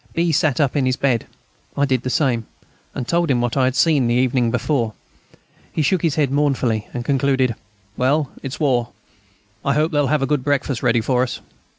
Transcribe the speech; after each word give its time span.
B. 0.15 0.31
sat 0.31 0.59
up 0.59 0.75
in 0.75 0.87
his 0.87 0.95
bed. 0.97 1.27
I 1.77 1.85
did 1.85 2.01
the 2.01 2.09
same, 2.09 2.47
and 2.95 3.07
told 3.07 3.29
him 3.29 3.39
what 3.39 3.55
I 3.55 3.65
had 3.65 3.75
seen 3.75 4.07
the 4.07 4.15
evening 4.15 4.49
before. 4.49 4.93
He 5.71 5.83
shook 5.83 6.01
his 6.01 6.15
head 6.15 6.31
mournfully, 6.31 6.87
and 6.91 7.05
concluded: 7.05 7.53
"Well,... 7.95 8.31
it's 8.41 8.59
war.... 8.59 8.89
I 9.63 9.75
hope 9.75 9.91
they'll 9.91 10.07
have 10.07 10.23
a 10.23 10.25
good 10.25 10.43
breakfast 10.43 10.81
ready 10.81 11.01
for 11.01 11.21
us." 11.21 11.39